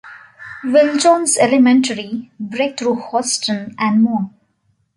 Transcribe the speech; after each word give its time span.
Will 0.63 0.97
Jones 0.97 1.37
Elementary, 1.37 2.31
Breakthrough 2.39 3.11
Houston, 3.11 3.75
and 3.77 4.01
more. 4.01 4.31